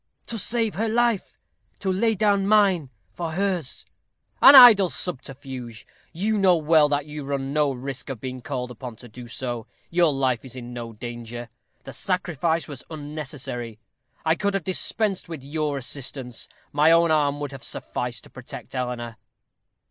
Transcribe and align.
"To 0.25 0.39
save 0.39 0.73
her 0.73 0.89
life; 0.89 1.37
to 1.77 1.91
lay 1.93 2.15
down 2.15 2.47
mine 2.47 2.89
for 3.13 3.33
hers." 3.33 3.85
"An 4.41 4.55
idle 4.55 4.89
subterfuge. 4.89 5.85
You 6.11 6.39
know 6.39 6.57
well 6.57 6.89
that 6.89 7.05
you 7.05 7.23
run 7.23 7.53
no 7.53 7.71
risk 7.71 8.09
of 8.09 8.19
being 8.19 8.41
called 8.41 8.71
upon 8.71 8.95
to 8.95 9.07
do 9.07 9.27
so. 9.27 9.67
Your 9.91 10.11
life 10.11 10.43
is 10.43 10.55
in 10.55 10.73
no 10.73 10.91
danger. 10.91 11.49
The 11.83 11.93
sacrifice 11.93 12.67
was 12.67 12.83
unnecessary. 12.89 13.77
I 14.25 14.33
could 14.33 14.55
have 14.55 14.63
dispensed 14.63 15.29
with 15.29 15.43
your 15.43 15.77
assistance; 15.77 16.49
my 16.71 16.91
own 16.91 17.11
arm 17.11 17.39
would 17.39 17.51
have 17.51 17.63
sufficed 17.63 18.23
to 18.23 18.31
protect 18.31 18.73
Eleanor." 18.73 19.17